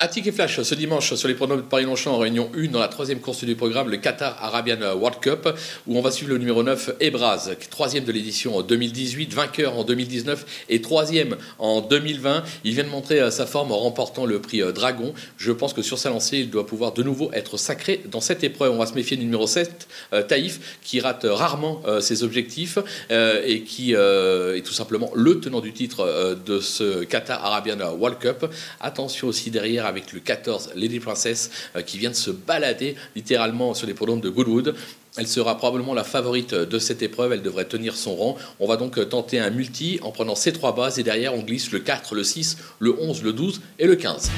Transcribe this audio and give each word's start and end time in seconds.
À 0.00 0.06
Ticket 0.06 0.30
Flash, 0.30 0.62
ce 0.62 0.74
dimanche, 0.76 1.12
sur 1.14 1.26
les 1.26 1.34
pronoms 1.34 1.56
de 1.56 1.62
Paris-Longchamp, 1.62 2.12
en 2.12 2.18
réunion 2.18 2.52
1, 2.56 2.68
dans 2.68 2.78
la 2.78 2.86
troisième 2.86 3.18
course 3.18 3.42
du 3.42 3.56
programme, 3.56 3.90
le 3.90 3.96
Qatar 3.96 4.38
Arabian 4.40 4.78
World 4.94 5.18
Cup, 5.18 5.48
où 5.88 5.98
on 5.98 6.00
va 6.00 6.12
suivre 6.12 6.30
le 6.30 6.38
numéro 6.38 6.62
9, 6.62 6.90
Ebraz, 7.00 7.50
troisième 7.68 8.04
de 8.04 8.12
l'édition 8.12 8.56
en 8.56 8.62
2018, 8.62 9.34
vainqueur 9.34 9.76
en 9.76 9.82
2019 9.82 10.66
et 10.68 10.80
troisième 10.80 11.36
en 11.58 11.80
2020. 11.80 12.44
Il 12.62 12.74
vient 12.74 12.84
de 12.84 12.90
montrer 12.90 13.18
euh, 13.18 13.32
sa 13.32 13.44
forme 13.44 13.72
en 13.72 13.78
remportant 13.78 14.24
le 14.24 14.40
prix 14.40 14.62
euh, 14.62 14.70
Dragon. 14.70 15.14
Je 15.36 15.50
pense 15.50 15.72
que 15.72 15.82
sur 15.82 15.98
sa 15.98 16.10
lancée, 16.10 16.38
il 16.38 16.50
doit 16.50 16.64
pouvoir 16.64 16.92
de 16.92 17.02
nouveau 17.02 17.32
être 17.32 17.56
sacré 17.56 18.00
dans 18.08 18.20
cette 18.20 18.44
épreuve. 18.44 18.70
On 18.74 18.78
va 18.78 18.86
se 18.86 18.94
méfier 18.94 19.16
du 19.16 19.24
numéro 19.24 19.48
7, 19.48 19.88
euh, 20.12 20.22
Taïf, 20.22 20.78
qui 20.80 21.00
rate 21.00 21.26
rarement 21.28 21.82
ses 22.00 22.22
objectifs 22.22 22.78
et 23.10 23.62
qui 23.62 23.94
est 23.94 24.64
tout 24.64 24.72
simplement 24.72 25.10
le 25.14 25.40
tenant 25.40 25.60
du 25.60 25.72
titre 25.72 26.36
de 26.46 26.60
ce 26.60 27.02
Qatar 27.02 27.44
Arabian 27.44 27.78
World 27.98 28.18
Cup. 28.18 28.46
Attention 28.80 29.26
aussi 29.26 29.50
derrière 29.50 29.87
avec 29.88 30.12
le 30.12 30.20
14 30.20 30.70
Lady 30.76 31.00
Princess 31.00 31.50
euh, 31.76 31.82
qui 31.82 31.98
vient 31.98 32.10
de 32.10 32.14
se 32.14 32.30
balader 32.30 32.96
littéralement 33.16 33.74
sur 33.74 33.86
les 33.86 33.94
podiums 33.94 34.20
de 34.20 34.28
Goodwood. 34.28 34.74
Elle 35.16 35.26
sera 35.26 35.56
probablement 35.56 35.94
la 35.94 36.04
favorite 36.04 36.54
de 36.54 36.78
cette 36.78 37.02
épreuve, 37.02 37.32
elle 37.32 37.42
devrait 37.42 37.64
tenir 37.64 37.96
son 37.96 38.14
rang. 38.14 38.36
On 38.60 38.68
va 38.68 38.76
donc 38.76 39.08
tenter 39.08 39.40
un 39.40 39.50
multi 39.50 39.98
en 40.02 40.12
prenant 40.12 40.36
ces 40.36 40.52
trois 40.52 40.74
bases 40.74 40.98
et 40.98 41.02
derrière 41.02 41.34
on 41.34 41.42
glisse 41.42 41.72
le 41.72 41.80
4, 41.80 42.14
le 42.14 42.22
6, 42.22 42.58
le 42.78 42.94
11, 43.00 43.22
le 43.24 43.32
12 43.32 43.60
et 43.80 43.86
le 43.86 43.96
15. 43.96 44.30